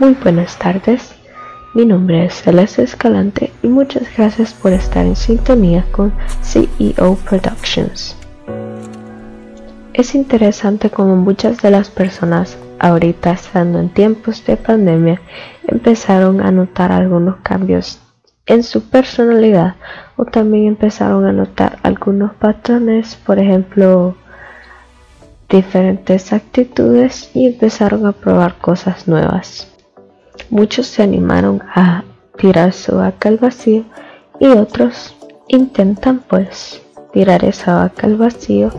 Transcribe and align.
Muy 0.00 0.14
buenas 0.14 0.56
tardes, 0.56 1.12
mi 1.74 1.84
nombre 1.84 2.26
es 2.26 2.42
Celeste 2.42 2.84
Escalante 2.84 3.52
y 3.64 3.66
muchas 3.66 4.04
gracias 4.16 4.54
por 4.54 4.72
estar 4.72 5.04
en 5.04 5.16
sintonía 5.16 5.86
con 5.90 6.12
CEO 6.40 7.16
Productions. 7.28 8.16
Es 9.94 10.14
interesante 10.14 10.88
como 10.90 11.16
muchas 11.16 11.60
de 11.62 11.72
las 11.72 11.90
personas 11.90 12.56
ahorita 12.78 13.32
estando 13.32 13.80
en 13.80 13.88
tiempos 13.88 14.46
de 14.46 14.56
pandemia 14.56 15.20
empezaron 15.66 16.42
a 16.42 16.52
notar 16.52 16.92
algunos 16.92 17.38
cambios 17.42 18.00
en 18.46 18.62
su 18.62 18.88
personalidad 18.88 19.74
o 20.16 20.26
también 20.26 20.68
empezaron 20.68 21.24
a 21.24 21.32
notar 21.32 21.80
algunos 21.82 22.34
patrones, 22.34 23.16
por 23.16 23.40
ejemplo, 23.40 24.14
diferentes 25.48 26.32
actitudes 26.32 27.32
y 27.34 27.48
empezaron 27.48 28.06
a 28.06 28.12
probar 28.12 28.58
cosas 28.58 29.08
nuevas. 29.08 29.74
Muchos 30.50 30.86
se 30.86 31.02
animaron 31.02 31.62
a 31.74 32.04
tirar 32.38 32.72
su 32.72 32.96
vaca 32.96 33.28
al 33.28 33.38
vacío 33.38 33.84
y 34.40 34.46
otros 34.46 35.14
intentan 35.48 36.20
pues 36.20 36.80
tirar 37.12 37.44
esa 37.44 37.74
vaca 37.74 38.06
al 38.06 38.16
vacío 38.16 38.70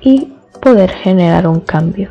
y 0.00 0.32
poder 0.60 0.90
generar 0.90 1.46
un 1.46 1.60
cambio. 1.60 2.10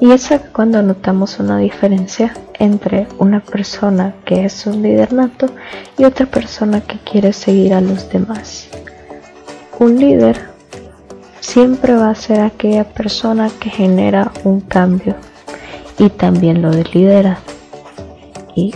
Y 0.00 0.10
es 0.10 0.28
cuando 0.52 0.82
notamos 0.82 1.38
una 1.38 1.58
diferencia 1.58 2.34
entre 2.58 3.06
una 3.18 3.40
persona 3.40 4.14
que 4.24 4.44
es 4.44 4.66
un 4.66 4.82
líder 4.82 5.12
nato 5.12 5.46
y 5.96 6.04
otra 6.04 6.26
persona 6.26 6.80
que 6.80 6.98
quiere 6.98 7.32
seguir 7.32 7.74
a 7.74 7.80
los 7.80 8.10
demás. 8.10 8.68
Un 9.78 9.98
líder 9.98 10.40
siempre 11.40 11.94
va 11.94 12.10
a 12.10 12.14
ser 12.14 12.40
aquella 12.40 12.84
persona 12.84 13.50
que 13.60 13.70
genera 13.70 14.32
un 14.44 14.60
cambio 14.60 15.14
y 15.98 16.08
también 16.10 16.62
lo 16.62 16.70
lidera. 16.70 17.38
Y 18.54 18.74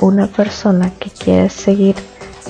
una 0.00 0.26
persona 0.26 0.90
que 0.98 1.10
quiere 1.10 1.48
seguir 1.48 1.96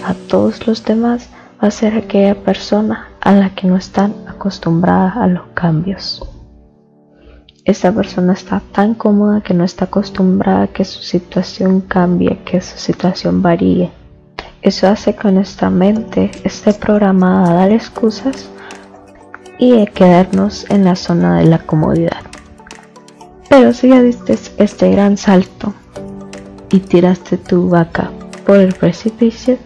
a 0.05 0.15
todos 0.15 0.67
los 0.67 0.85
demás 0.85 1.29
va 1.63 1.69
a 1.69 1.71
ser 1.71 1.95
aquella 1.95 2.35
persona 2.35 3.09
a 3.21 3.33
la 3.33 3.55
que 3.55 3.67
no 3.67 3.77
están 3.77 4.15
acostumbrada 4.29 5.13
a 5.23 5.27
los 5.27 5.47
cambios 5.55 6.23
esta 7.65 7.93
persona 7.93 8.33
está 8.33 8.61
tan 8.73 8.95
cómoda 8.95 9.41
que 9.41 9.55
no 9.55 9.63
está 9.63 9.85
acostumbrada 9.85 10.63
a 10.65 10.67
que 10.69 10.85
su 10.85 11.01
situación 11.01 11.81
cambie, 11.81 12.41
que 12.45 12.61
su 12.61 12.77
situación 12.77 13.41
varíe. 13.41 13.93
Eso 14.63 14.89
hace 14.89 15.15
que 15.15 15.31
nuestra 15.31 15.71
mente 15.71 16.33
esté 16.43 16.73
programada 16.73 17.51
a 17.51 17.55
dar 17.55 17.71
excusas 17.71 18.49
y 19.59 19.81
a 19.81 19.87
quedarnos 19.87 20.69
en 20.71 20.85
la 20.85 20.97
zona 20.97 21.39
de 21.39 21.47
la 21.47 21.59
comodidad. 21.61 22.22
Pero 23.53 23.75
si 23.75 23.89
ya 23.89 24.01
diste 24.01 24.39
este 24.57 24.91
gran 24.93 25.19
salto 25.19 25.75
y 26.71 26.79
tiraste 26.79 27.37
tu 27.37 27.69
vaca 27.69 28.11
por 28.47 28.57
el 28.57 28.73
precipicio, 28.73 29.59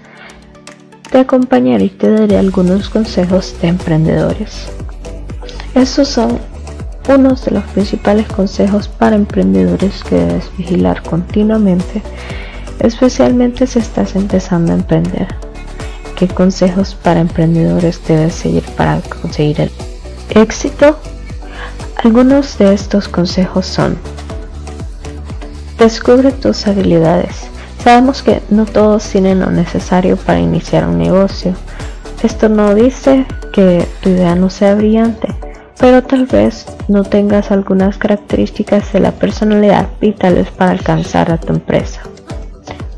te 1.08 1.18
acompañaré 1.20 1.84
y 1.84 1.90
te 1.90 2.10
daré 2.10 2.36
algunos 2.36 2.90
consejos 2.90 3.54
de 3.62 3.68
emprendedores. 3.68 4.66
Esos 5.76 6.08
son 6.08 6.40
uno 7.08 7.36
de 7.36 7.50
los 7.52 7.62
principales 7.66 8.26
consejos 8.26 8.88
para 8.88 9.14
emprendedores 9.14 10.02
que 10.02 10.16
debes 10.16 10.50
vigilar 10.58 11.00
continuamente, 11.04 12.02
especialmente 12.80 13.68
si 13.68 13.78
estás 13.78 14.16
empezando 14.16 14.72
a 14.72 14.76
emprender. 14.78 15.28
¿Qué 16.16 16.26
consejos 16.26 16.96
para 16.96 17.20
emprendedores 17.20 18.00
debes 18.08 18.34
seguir 18.34 18.64
para 18.76 19.00
conseguir 19.22 19.60
el 19.60 19.70
éxito? 20.30 20.98
Algunos 22.06 22.56
de 22.56 22.72
estos 22.72 23.08
consejos 23.08 23.66
son 23.66 23.98
Descubre 25.76 26.30
tus 26.30 26.68
habilidades. 26.68 27.48
Sabemos 27.82 28.22
que 28.22 28.42
no 28.48 28.64
todos 28.64 29.02
tienen 29.08 29.40
lo 29.40 29.50
necesario 29.50 30.16
para 30.16 30.38
iniciar 30.38 30.86
un 30.86 30.98
negocio. 30.98 31.54
Esto 32.22 32.48
no 32.48 32.76
dice 32.76 33.26
que 33.52 33.88
tu 34.02 34.10
idea 34.10 34.36
no 34.36 34.50
sea 34.50 34.76
brillante, 34.76 35.34
pero 35.80 36.04
tal 36.04 36.26
vez 36.26 36.66
no 36.86 37.02
tengas 37.02 37.50
algunas 37.50 37.98
características 37.98 38.92
de 38.92 39.00
la 39.00 39.10
personalidad 39.10 39.88
vitales 40.00 40.48
para 40.52 40.70
alcanzar 40.70 41.32
a 41.32 41.38
tu 41.38 41.54
empresa. 41.54 42.02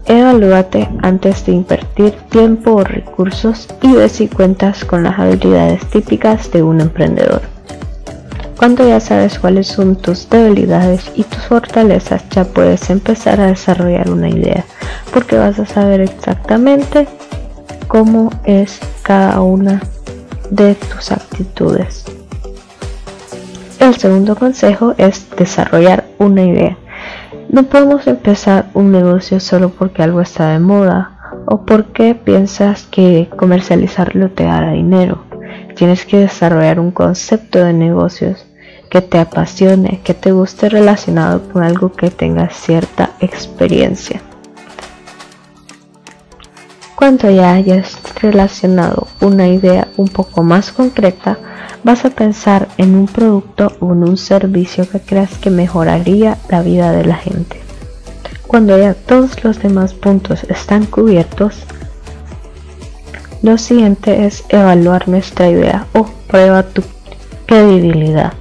Evalúate 0.05 0.87
antes 1.01 1.47
de 1.47 1.53
invertir 1.53 2.13
tiempo 2.29 2.73
o 2.73 2.85
recursos 2.85 3.69
y 3.81 3.91
ve 3.91 4.11
si 4.11 4.29
cuentas 4.29 4.85
con 4.85 5.03
las 5.03 5.19
habilidades 5.19 5.83
típicas 5.87 6.53
de 6.53 6.63
un 6.63 6.83
emprendedor. 6.83 7.58
Cuando 8.59 8.89
ya 8.89 8.99
sabes 8.99 9.39
cuáles 9.39 9.69
son 9.69 9.95
tus 9.95 10.29
debilidades 10.29 11.13
y 11.15 11.23
tus 11.23 11.47
fortalezas, 11.47 12.29
ya 12.31 12.43
puedes 12.43 12.91
empezar 12.91 13.41
a 13.41 13.47
desarrollar 13.47 14.11
una 14.11 14.29
idea, 14.29 14.65
porque 15.15 15.39
vas 15.39 15.61
a 15.61 15.65
saber 15.65 16.01
exactamente 16.01 17.07
cómo 17.87 18.31
es 18.43 18.81
cada 19.03 19.41
una 19.43 19.81
de 20.51 20.75
tus 20.75 21.13
actitudes. 21.13 22.05
El 23.79 23.95
segundo 23.95 24.35
consejo 24.35 24.93
es 24.99 25.31
desarrollar 25.37 26.07
una 26.19 26.43
idea. 26.43 26.77
No 27.51 27.63
podemos 27.63 28.09
empezar 28.09 28.71
un 28.75 28.91
negocio 28.91 29.39
solo 29.39 29.69
porque 29.69 30.03
algo 30.03 30.21
está 30.21 30.49
de 30.49 30.59
moda 30.59 31.13
o 31.47 31.65
porque 31.65 32.17
piensas 32.17 32.87
que 32.91 33.31
comercializarlo 33.37 34.33
te 34.33 34.45
dará 34.45 34.73
dinero. 34.73 35.23
Tienes 35.77 36.05
que 36.05 36.19
desarrollar 36.19 36.81
un 36.81 36.91
concepto 36.91 37.65
de 37.65 37.73
negocios 37.73 38.48
que 38.91 39.03
te 39.03 39.19
apasione, 39.19 40.01
que 40.03 40.15
te 40.15 40.33
guste 40.33 40.69
relacionado 40.69 41.43
con 41.53 41.63
algo 41.63 41.93
que 41.93 42.11
tenga 42.11 42.49
cierta 42.51 43.11
experiencia. 43.21 44.21
Cuando 46.95 47.31
ya 47.31 47.53
hayas 47.53 47.97
relacionado 48.21 49.07
una 49.21 49.47
idea 49.47 49.89
un 49.97 50.09
poco 50.09 50.43
más 50.43 50.73
concreta, 50.73 51.39
vas 51.85 52.05
a 52.05 52.11
pensar 52.11 52.69
en 52.77 52.97
un 52.97 53.07
producto 53.07 53.73
o 53.81 53.93
en 53.93 54.03
un 54.03 54.17
servicio 54.17 54.89
que 54.89 55.01
creas 55.01 55.39
que 55.39 55.51
mejoraría 55.51 56.39
la 56.49 56.63
vida 56.63 56.91
de 56.91 57.05
la 57.05 57.15
gente. 57.15 57.61
Cuando 58.49 58.77
ya 58.79 58.95
todos 58.95 59.45
los 59.45 59.63
demás 59.63 59.95
puntos 59.95 60.43
están 60.45 60.87
cubiertos, 60.87 61.63
lo 63.43 63.59
siguiente 63.59 64.27
es 64.27 64.43
evaluar 64.49 65.09
nuestra 65.09 65.49
idea 65.49 65.87
o 65.93 66.07
prueba 66.27 66.65
tu 66.65 66.83
credibilidad. 67.47 68.33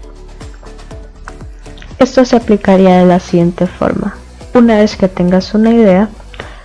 Esto 2.00 2.26
se 2.26 2.36
aplicaría 2.36 3.00
de 3.00 3.06
la 3.06 3.20
siguiente 3.20 3.66
forma. 3.66 4.16
Una 4.54 4.78
vez 4.78 4.96
que 4.96 5.08
tengas 5.08 5.54
una 5.54 5.72
idea, 5.72 6.10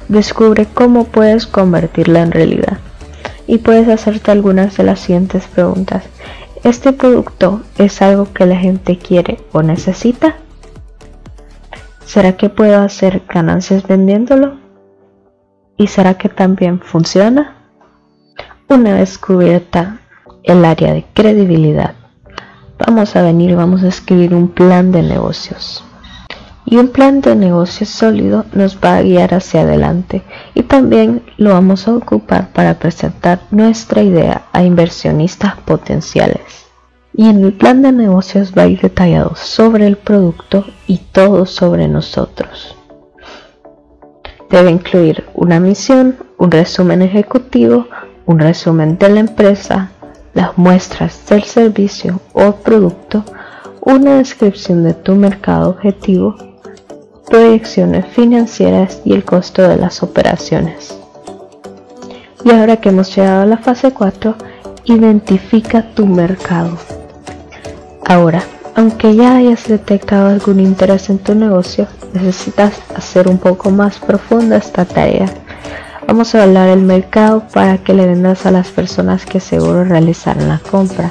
descubre 0.09 0.67
cómo 0.67 1.05
puedes 1.05 1.47
convertirla 1.47 2.23
en 2.23 2.33
realidad. 2.33 2.79
Y 3.47 3.59
puedes 3.59 3.89
hacerte 3.89 4.31
algunas 4.31 4.77
de 4.77 4.85
las 4.85 5.01
siguientes 5.01 5.47
preguntas. 5.47 6.05
¿Este 6.65 6.93
producto 6.93 7.63
es 7.79 8.03
algo 8.03 8.33
que 8.33 8.47
la 8.47 8.57
gente 8.57 8.99
quiere 8.99 9.39
o 9.53 9.63
necesita? 9.63 10.37
¿Será 12.05 12.37
que 12.37 12.51
puedo 12.51 12.81
hacer 12.81 13.23
ganancias 13.27 13.87
vendiéndolo? 13.87 14.59
¿Y 15.77 15.87
será 15.87 16.15
que 16.15 16.29
también 16.29 16.81
funciona? 16.81 17.57
Una 18.69 18.95
vez 18.95 19.19
cubierta 19.19 19.99
el 20.45 20.65
área 20.65 20.93
de 20.93 21.05
credibilidad, 21.15 21.95
vamos 22.79 23.17
a 23.17 23.23
venir, 23.23 23.55
vamos 23.57 23.83
a 23.83 23.89
escribir 23.89 24.35
un 24.35 24.49
plan 24.49 24.93
de 24.93 25.03
negocios 25.03 25.85
y 26.73 26.79
un 26.79 26.89
plan 26.89 27.21
de 27.21 27.37
negocio 27.37 27.87
sólido 27.87 28.47
nos 28.55 28.79
va 28.79 28.97
a 28.97 29.03
guiar 29.03 29.35
hacia 29.35 29.61
adelante 29.61 30.23
y 30.55 30.63
también 30.63 31.23
lo 31.37 31.51
vamos 31.51 31.87
a 31.87 31.95
ocupar 31.95 32.49
para 32.53 32.79
presentar 32.79 33.41
nuestra 33.51 34.03
idea 34.03 34.45
a 34.53 34.63
inversionistas 34.63 35.57
potenciales. 35.57 36.67
Y 37.15 37.29
en 37.29 37.45
el 37.45 37.53
plan 37.53 37.83
de 37.83 37.93
negocios 37.93 38.55
va 38.57 38.63
a 38.63 38.69
ir 38.69 38.81
detallado 38.81 39.35
sobre 39.37 39.87
el 39.87 39.99
producto 39.99 40.65
y 40.87 40.97
todo 41.13 41.45
sobre 41.45 41.89
nosotros. 41.89 42.75
Debe 44.49 44.71
incluir 44.71 45.25
una 45.35 45.61
misión, 45.61 46.17
un 46.39 46.51
resumen 46.51 47.03
ejecutivo, 47.03 47.87
un 48.25 48.39
resumen 48.39 48.97
de 48.97 49.09
la 49.11 49.21
empresa, 49.21 49.91
las 50.35 50.57
muestras 50.59 51.27
del 51.27 51.45
servicio 51.45 52.21
o 52.33 52.53
producto, 52.53 53.25
una 53.81 54.19
descripción 54.19 54.85
de 54.85 54.95
tu 54.95 55.15
mercado 55.15 55.71
objetivo 55.71 56.37
proyecciones 57.33 58.05
financieras 58.09 59.01
y 59.07 59.15
el 59.15 59.25
costo 59.25 59.63
de 59.67 59.77
las 59.77 60.03
operaciones. 60.03 60.95
Y 62.45 62.51
ahora 62.51 62.77
que 62.77 62.91
hemos 62.91 63.17
llegado 63.17 63.43
a 63.43 63.47
la 63.47 63.57
fase 63.57 63.93
4, 63.93 64.35
identifica 64.85 65.95
tu 65.95 66.07
mercado. 66.07 66.77
Ahora, 68.05 68.43
aunque 68.75 69.17
ya 69.17 69.37
hayas 69.37 69.67
detectado 69.67 70.29
algún 70.29 70.61
interés 70.61 71.09
en 71.09 71.21
tu 71.21 71.35
negocio, 71.35 71.87
necesitas 72.13 72.75
hacer 72.95 73.29
un 73.29 73.39
poco 73.39 73.71
más 73.71 73.99
profunda 73.99 74.59
esta 74.59 74.85
tarea. 74.85 75.27
Vamos 76.07 76.35
a 76.35 76.43
hablar 76.43 76.69
del 76.69 76.83
mercado 76.83 77.45
para 77.53 77.79
que 77.79 77.95
le 77.95 78.07
vendas 78.07 78.47
a 78.47 78.51
las 78.51 78.69
personas 78.71 79.27
que 79.27 79.41
seguro 79.41 79.85
realizarán 79.85 80.49
la 80.49 80.59
compra. 80.59 81.11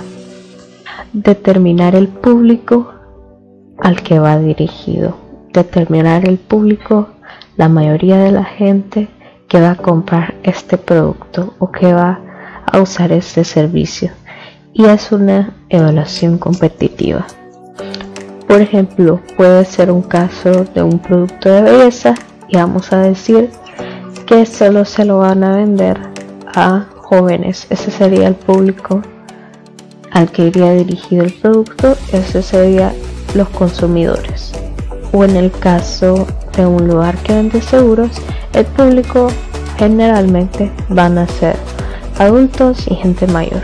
Determinar 1.14 1.96
el 1.96 2.08
público 2.08 2.94
al 3.80 4.02
que 4.02 4.20
va 4.20 4.38
dirigido 4.38 5.22
determinar 5.54 6.28
el 6.28 6.38
público, 6.38 7.10
la 7.58 7.70
mayoría 7.70 8.18
de 8.18 8.32
la 8.32 8.44
gente 8.44 9.10
que 9.48 9.60
va 9.60 9.72
a 9.72 9.76
comprar 9.76 10.36
este 10.44 10.78
producto 10.78 11.56
o 11.60 11.72
que 11.72 11.94
va 11.94 12.20
a 12.66 12.80
usar 12.80 13.12
este 13.12 13.44
servicio. 13.44 14.12
Y 14.74 14.86
es 14.86 15.12
una 15.12 15.54
evaluación 15.70 16.38
competitiva. 16.38 17.28
Por 18.48 18.62
ejemplo, 18.62 19.20
puede 19.36 19.66
ser 19.66 19.92
un 19.92 20.02
caso 20.02 20.66
de 20.74 20.82
un 20.82 21.00
producto 21.00 21.50
de 21.50 21.62
belleza 21.62 22.16
y 22.48 22.58
vamos 22.58 22.92
a 22.94 23.00
decir 23.00 23.50
que 24.25 24.46
solo 24.46 24.86
se 24.86 25.06
lo 25.06 25.19
van 25.19 25.44
a 25.44 25.56
vender 25.56 26.00
a 26.56 26.86
jóvenes. 26.96 27.68
Ese 27.69 27.92
sería 27.92 28.28
el 28.28 28.36
público 28.36 29.02
al 30.12 30.31
que 30.31 30.48
iría 30.48 30.74
dirigido 30.74 31.24
el 31.24 31.34
producto. 31.34 31.98
Ese 32.12 32.42
sería 32.42 32.94
los 33.36 33.50
consumidores. 33.50 34.52
O 35.12 35.24
en 35.24 35.36
el 35.36 35.52
caso 35.52 36.28
de 36.56 36.66
un 36.66 36.88
lugar 36.88 37.18
que 37.18 37.34
vende 37.34 37.62
seguros, 37.62 38.12
el 38.54 38.66
público 38.66 39.30
generalmente 39.78 40.72
van 40.90 41.18
a 41.18 41.28
ser 41.28 41.56
adultos 42.19 42.88
y 42.88 42.96
gente 42.96 43.28
mayor. 43.28 43.63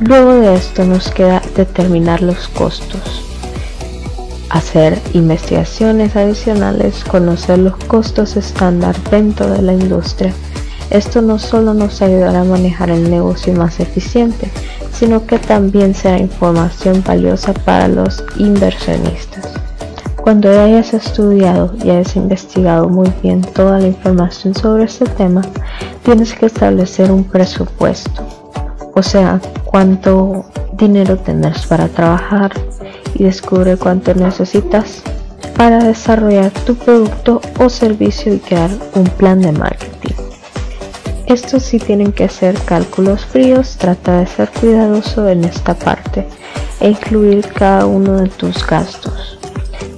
Luego 0.00 0.34
de 0.34 0.54
esto 0.54 0.84
nos 0.84 1.10
queda 1.10 1.42
determinar 1.56 2.22
los 2.22 2.48
costos 2.48 3.27
hacer 4.50 5.00
investigaciones 5.12 6.16
adicionales, 6.16 7.04
conocer 7.04 7.58
los 7.58 7.76
costos 7.76 8.36
estándar 8.36 8.96
dentro 9.10 9.50
de 9.50 9.62
la 9.62 9.72
industria. 9.72 10.32
Esto 10.90 11.20
no 11.20 11.38
solo 11.38 11.74
nos 11.74 12.00
ayudará 12.00 12.40
a 12.40 12.44
manejar 12.44 12.90
el 12.90 13.10
negocio 13.10 13.52
más 13.54 13.78
eficiente, 13.78 14.50
sino 14.92 15.26
que 15.26 15.38
también 15.38 15.94
será 15.94 16.18
información 16.18 17.02
valiosa 17.06 17.52
para 17.52 17.88
los 17.88 18.24
inversionistas. 18.38 19.52
Cuando 20.16 20.48
hayas 20.50 20.94
estudiado 20.94 21.74
y 21.82 21.90
hayas 21.90 22.16
investigado 22.16 22.88
muy 22.88 23.10
bien 23.22 23.42
toda 23.42 23.78
la 23.78 23.86
información 23.86 24.54
sobre 24.54 24.84
este 24.84 25.04
tema, 25.06 25.42
tienes 26.02 26.34
que 26.34 26.46
establecer 26.46 27.10
un 27.10 27.24
presupuesto, 27.24 28.26
o 28.94 29.02
sea, 29.02 29.40
cuánto 29.64 30.44
dinero 30.72 31.16
tendrás 31.16 31.66
para 31.66 31.88
trabajar, 31.88 32.52
y 33.14 33.24
descubre 33.24 33.76
cuánto 33.76 34.14
necesitas 34.14 35.02
para 35.56 35.82
desarrollar 35.82 36.50
tu 36.50 36.76
producto 36.76 37.40
o 37.58 37.68
servicio 37.68 38.32
y 38.32 38.38
crear 38.38 38.70
un 38.94 39.04
plan 39.04 39.40
de 39.40 39.52
marketing. 39.52 40.14
Estos 41.26 41.62
sí 41.62 41.78
tienen 41.78 42.12
que 42.12 42.28
ser 42.28 42.54
cálculos 42.64 43.26
fríos, 43.26 43.76
trata 43.76 44.20
de 44.20 44.26
ser 44.26 44.48
cuidadoso 44.48 45.28
en 45.28 45.44
esta 45.44 45.74
parte 45.74 46.26
e 46.80 46.90
incluir 46.90 47.46
cada 47.48 47.86
uno 47.86 48.18
de 48.18 48.28
tus 48.28 48.66
gastos. 48.66 49.38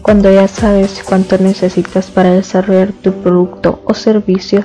Cuando 0.03 0.33
ya 0.33 0.49
sabes 0.49 1.05
cuánto 1.07 1.39
necesitas 1.39 2.11
para 2.11 2.33
desarrollar 2.33 2.93
tu 2.93 3.13
producto 3.13 3.81
o 3.85 3.95
servicio, 3.95 4.65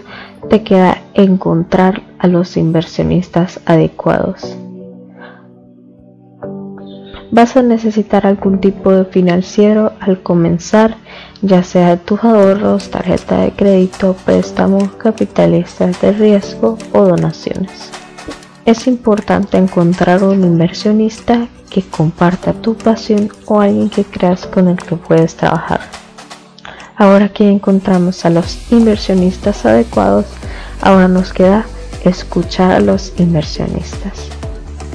te 0.50 0.64
queda 0.64 1.04
encontrar 1.14 2.02
a 2.20 2.28
los 2.28 2.58
inversionistas 2.58 3.60
adecuados 3.66 4.58
vas 7.32 7.56
a 7.58 7.62
necesitar 7.62 8.26
algún 8.26 8.60
tipo 8.60 8.92
de 8.92 9.06
financiero 9.06 9.94
al 10.00 10.22
comenzar, 10.22 10.98
ya 11.42 11.64
sea 11.64 11.98
tus 11.98 12.24
ahorros, 12.24 12.90
tarjeta 12.90 13.42
de 13.42 13.52
crédito, 13.52 14.16
préstamos, 14.26 14.92
capitalistas 14.96 16.00
de 16.02 16.12
riesgo 16.12 16.78
o 16.94 17.06
donaciones. 17.06 17.92
Es 18.66 18.88
importante 18.88 19.58
encontrar 19.58 20.24
un 20.24 20.44
inversionista 20.44 21.48
que 21.70 21.84
comparta 21.84 22.54
tu 22.54 22.76
pasión 22.76 23.30
o 23.46 23.60
alguien 23.62 23.90
que 23.90 24.04
creas 24.04 24.48
con 24.48 24.68
el 24.68 24.78
que 24.78 24.96
puedes 24.96 25.36
trabajar. 25.36 25.82
Ahora 26.96 27.30
que 27.30 27.50
encontramos 27.50 28.26
a 28.26 28.30
los 28.30 28.72
inversionistas 28.72 29.66
adecuados, 29.66 30.26
ahora 30.82 31.08
nos 31.08 31.34
queda 31.34 31.66
escuchar 32.06 32.72
a 32.72 32.80
los 32.80 33.14
inversionistas. 33.20 34.35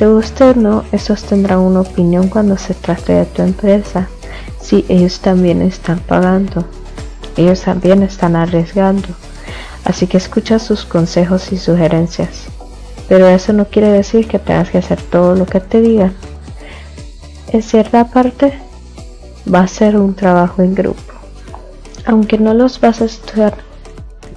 Te 0.00 0.06
guste 0.06 0.44
o 0.44 0.54
no, 0.54 0.84
esos 0.92 1.24
tendrán 1.24 1.58
una 1.58 1.82
opinión 1.82 2.28
cuando 2.28 2.56
se 2.56 2.72
trate 2.72 3.12
de 3.12 3.26
tu 3.26 3.42
empresa. 3.42 4.08
Si 4.58 4.86
ellos 4.88 5.20
también 5.20 5.60
están 5.60 5.98
pagando, 5.98 6.64
ellos 7.36 7.60
también 7.60 8.02
están 8.02 8.34
arriesgando. 8.34 9.08
Así 9.84 10.06
que 10.06 10.16
escucha 10.16 10.58
sus 10.58 10.86
consejos 10.86 11.52
y 11.52 11.58
sugerencias. 11.58 12.46
Pero 13.10 13.28
eso 13.28 13.52
no 13.52 13.66
quiere 13.66 13.92
decir 13.92 14.26
que 14.26 14.38
tengas 14.38 14.70
que 14.70 14.78
hacer 14.78 15.02
todo 15.02 15.34
lo 15.34 15.44
que 15.44 15.60
te 15.60 15.82
digan. 15.82 16.14
En 17.48 17.62
cierta 17.62 18.06
parte, 18.06 18.58
va 19.54 19.60
a 19.60 19.68
ser 19.68 19.98
un 19.98 20.14
trabajo 20.14 20.62
en 20.62 20.74
grupo. 20.74 21.12
Aunque 22.06 22.38
no 22.38 22.54
los 22.54 22.80
vas 22.80 23.02
a 23.02 23.04
estar 23.04 23.52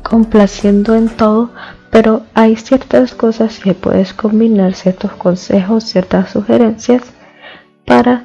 complaciendo 0.04 0.94
en 0.94 1.08
todo, 1.08 1.52
pero 1.94 2.24
hay 2.34 2.56
ciertas 2.56 3.14
cosas 3.14 3.60
que 3.60 3.76
puedes 3.76 4.16
combinar, 4.16 4.74
ciertos 4.74 5.12
consejos, 5.12 5.84
ciertas 5.84 6.32
sugerencias 6.32 7.04
para 7.86 8.24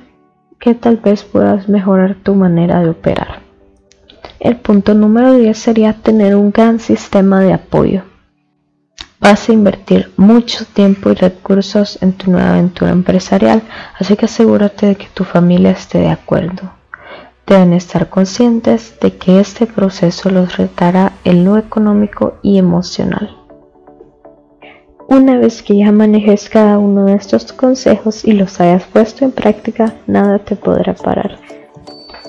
que 0.58 0.74
tal 0.74 0.96
vez 0.96 1.22
puedas 1.22 1.68
mejorar 1.68 2.14
tu 2.14 2.34
manera 2.34 2.80
de 2.80 2.88
operar. 2.88 3.42
El 4.40 4.56
punto 4.56 4.94
número 4.94 5.34
10 5.34 5.58
sería 5.58 5.92
tener 5.92 6.34
un 6.34 6.50
gran 6.50 6.80
sistema 6.80 7.42
de 7.42 7.52
apoyo. 7.52 8.04
Vas 9.20 9.50
a 9.50 9.52
invertir 9.52 10.12
mucho 10.16 10.64
tiempo 10.64 11.10
y 11.10 11.14
recursos 11.14 11.98
en 12.00 12.14
tu 12.14 12.30
nueva 12.30 12.52
aventura 12.52 12.90
empresarial, 12.90 13.60
así 13.98 14.16
que 14.16 14.24
asegúrate 14.24 14.86
de 14.86 14.96
que 14.96 15.08
tu 15.12 15.24
familia 15.24 15.72
esté 15.72 15.98
de 15.98 16.08
acuerdo. 16.08 16.72
Deben 17.46 17.74
estar 17.74 18.08
conscientes 18.08 18.98
de 18.98 19.18
que 19.18 19.40
este 19.40 19.66
proceso 19.66 20.30
los 20.30 20.56
retará 20.56 21.12
en 21.24 21.44
lo 21.44 21.58
económico 21.58 22.38
y 22.42 22.56
emocional. 22.56 23.37
Una 25.10 25.38
vez 25.38 25.62
que 25.62 25.74
ya 25.74 25.90
manejes 25.90 26.50
cada 26.50 26.78
uno 26.78 27.06
de 27.06 27.14
estos 27.14 27.50
consejos 27.54 28.26
y 28.26 28.32
los 28.32 28.60
hayas 28.60 28.84
puesto 28.84 29.24
en 29.24 29.32
práctica, 29.32 29.94
nada 30.06 30.38
te 30.38 30.54
podrá 30.54 30.92
parar. 30.92 31.38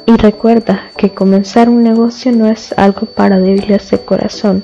Y 0.06 0.16
recuerda 0.16 0.84
que 0.96 1.14
comenzar 1.14 1.68
un 1.68 1.84
negocio 1.84 2.32
no 2.32 2.48
es 2.48 2.74
algo 2.78 3.06
para 3.06 3.38
débiles 3.38 3.92
de 3.92 4.00
corazón, 4.00 4.64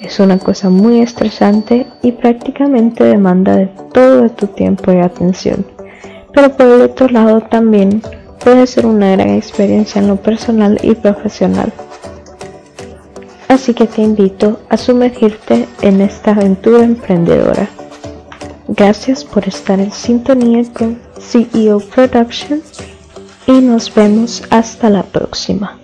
es 0.00 0.18
una 0.18 0.40
cosa 0.40 0.70
muy 0.70 1.02
estresante 1.02 1.86
y 2.02 2.10
prácticamente 2.10 3.04
demanda 3.04 3.54
de 3.54 3.68
todo 3.92 4.28
tu 4.30 4.48
tiempo 4.48 4.90
y 4.92 4.98
atención. 4.98 5.64
Pero 6.34 6.56
por 6.56 6.66
el 6.66 6.82
otro 6.82 7.06
lado 7.10 7.42
también 7.42 8.02
puede 8.42 8.66
ser 8.66 8.86
una 8.86 9.12
gran 9.12 9.30
experiencia 9.30 10.02
en 10.02 10.08
lo 10.08 10.16
personal 10.16 10.80
y 10.82 10.96
profesional. 10.96 11.72
Así 13.52 13.74
que 13.74 13.86
te 13.86 14.00
invito 14.00 14.60
a 14.70 14.78
sumergirte 14.78 15.68
en 15.82 16.00
esta 16.00 16.30
aventura 16.30 16.84
emprendedora. 16.84 17.68
Gracias 18.66 19.24
por 19.24 19.46
estar 19.46 19.78
en 19.78 19.92
sintonía 19.92 20.64
con 20.72 20.98
CEO 21.20 21.80
Productions 21.80 22.82
y 23.46 23.52
nos 23.52 23.94
vemos 23.94 24.42
hasta 24.48 24.88
la 24.88 25.02
próxima. 25.02 25.81